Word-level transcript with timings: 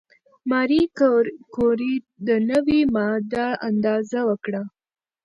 ماري 0.49 0.81
کوري 1.55 1.95
د 2.27 2.29
نوې 2.49 2.79
ماده 2.95 3.47
اندازه 3.69 4.19
وکړه. 4.29 4.63